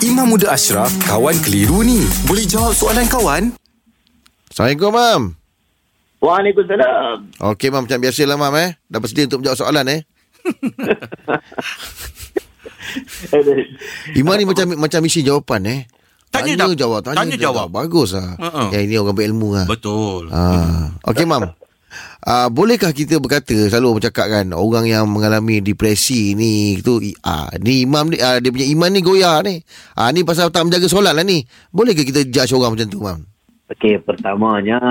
[0.00, 2.00] Imam Muda Ashraf, kawan keliru ni.
[2.24, 3.52] Boleh jawab soalan kawan?
[4.48, 5.22] Assalamualaikum, Mam.
[6.20, 7.16] Waalaikumsalam.
[7.38, 7.84] Okey, Mam.
[7.84, 8.54] Macam biasalah, Mam.
[8.58, 8.70] Eh.
[8.86, 10.00] Dah bersedia untuk menjawab soalan, eh.
[14.16, 15.80] Iman ni macam macam misi jawapan, eh.
[16.30, 17.00] Tanya tanya dah- jawab.
[17.02, 17.66] Tanya, tanya jawab.
[17.68, 18.38] Bagus lah.
[18.38, 18.62] Ha-ha.
[18.70, 19.66] Yang ini orang berilmu lah.
[19.66, 20.30] Betul.
[20.30, 20.94] Ah.
[21.04, 21.52] Okey, Mam.
[22.22, 27.84] Ah, bolehkah kita berkata selalu bercakap kan orang yang mengalami depresi ni tu ah ni
[27.84, 29.60] imam ni ah, dia punya iman ni goyah ni.
[29.98, 31.42] Ah ni pasal tak menjaga solat lah ni.
[31.74, 33.20] Boleh ke kita judge orang macam tu, Mam?
[33.70, 34.82] Okey, pertamanya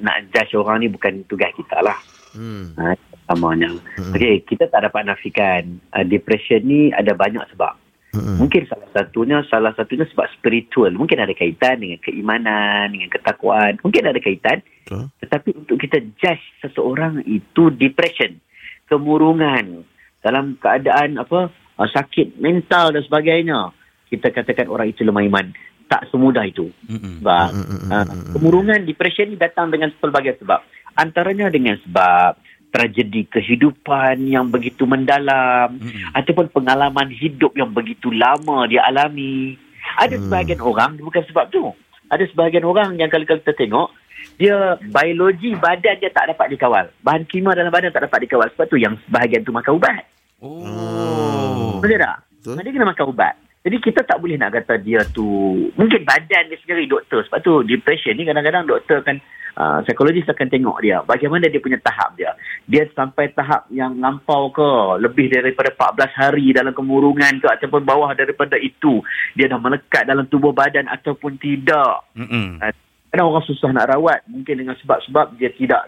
[0.00, 1.98] nak judge orang ni bukan tugas kita lah.
[2.32, 2.72] Hmm.
[2.80, 3.76] Ha, pertamanya.
[4.16, 7.76] Okey, kita tak dapat nafikan uh, depression ni ada banyak sebab.
[8.10, 8.42] Hmm.
[8.42, 10.90] Mungkin salah satunya salah satunya sebab spiritual.
[10.98, 13.78] Mungkin ada kaitan dengan keimanan, dengan ketakwaan.
[13.86, 14.66] Mungkin ada kaitan.
[14.82, 15.06] Betul.
[15.22, 18.42] Tetapi untuk kita judge seseorang itu depression,
[18.90, 19.86] kemurungan,
[20.26, 23.70] dalam keadaan apa uh, sakit mental dan sebagainya,
[24.10, 25.46] kita katakan orang itu lemah iman.
[25.90, 26.70] Tak semudah itu.
[26.86, 27.22] Mm-mm.
[27.22, 27.48] Sebab
[27.94, 30.62] uh, kemurungan depression ni datang dengan pelbagai sebab.
[30.98, 32.38] Antaranya dengan sebab
[32.70, 36.14] tragedi kehidupan yang begitu mendalam Mm-mm.
[36.14, 39.58] ataupun pengalaman hidup yang begitu lama dia alami.
[39.98, 40.24] Ada Hmm.
[40.30, 41.74] sebahagian orang bukan sebab tu.
[42.10, 43.90] Ada sebahagian orang yang kalau kita tengok
[44.38, 46.86] dia biologi badan dia tak dapat dikawal.
[47.02, 48.48] Bahan kimia dalam badan tak dapat dikawal.
[48.54, 50.06] Sebab tu yang sebahagian tu makan ubat.
[50.38, 51.78] Oh.
[51.82, 52.16] Betul tak?
[52.40, 52.54] Betul.
[52.62, 53.34] Dia kena makan ubat.
[53.60, 55.28] Jadi kita tak boleh nak kata dia tu
[55.76, 57.20] mungkin badan dia sendiri doktor.
[57.28, 59.20] Sebab tu depression ni kadang-kadang doktor akan
[59.60, 62.32] uh, psikologis akan tengok dia bagaimana dia punya tahap dia.
[62.64, 64.68] Dia sampai tahap yang lampau ke
[65.04, 69.04] lebih daripada 14 hari dalam kemurungan ke ataupun bawah daripada itu
[69.36, 72.08] dia dah melekat dalam tubuh badan ataupun tidak.
[72.16, 72.64] Mm-mm.
[73.12, 75.84] Kadang orang susah nak rawat mungkin dengan sebab-sebab dia tidak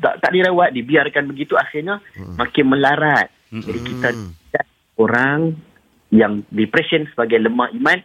[0.00, 2.00] tak, tak dirawat dibiarkan begitu akhirnya
[2.40, 3.28] makin melarat.
[3.52, 4.08] Jadi kita
[4.96, 5.68] orang
[6.10, 7.98] yang depression sebagai lemah iman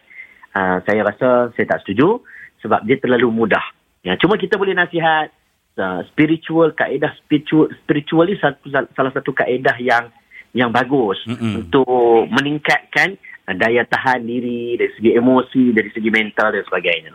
[0.54, 2.22] uh, saya rasa saya tak setuju
[2.64, 3.62] sebab dia terlalu mudah.
[4.06, 5.34] Ya, cuma kita boleh nasihat
[5.76, 10.08] uh, spiritual kaedah spiritual spiritual ni satu, salah satu kaedah yang
[10.56, 11.66] yang bagus Mm-mm.
[11.66, 13.20] untuk meningkatkan
[13.54, 17.12] daya tahan diri dari segi emosi, dari segi mental dan sebagainya.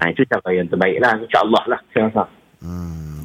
[0.00, 1.20] Ha, itu cara yang terbaik lah.
[1.20, 1.80] InsyaAllah lah.
[1.92, 2.24] Saya rasa.
[2.64, 2.93] Hmm.